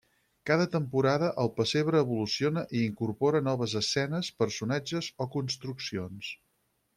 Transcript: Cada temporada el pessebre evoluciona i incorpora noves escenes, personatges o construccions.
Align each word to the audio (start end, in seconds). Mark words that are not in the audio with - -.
Cada 0.49 0.63
temporada 0.75 1.27
el 1.43 1.51
pessebre 1.59 2.01
evoluciona 2.05 2.63
i 2.79 2.81
incorpora 2.85 3.43
noves 3.49 3.77
escenes, 3.83 4.31
personatges 4.45 5.11
o 5.27 5.29
construccions. 5.37 6.33